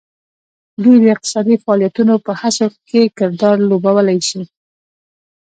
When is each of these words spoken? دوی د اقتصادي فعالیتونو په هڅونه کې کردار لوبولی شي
دوی 0.83 0.97
د 1.03 1.05
اقتصادي 1.15 1.55
فعالیتونو 1.63 2.13
په 2.25 2.31
هڅونه 2.41 2.75
کې 2.89 3.01
کردار 3.17 3.55
لوبولی 3.69 4.19
شي 4.29 4.41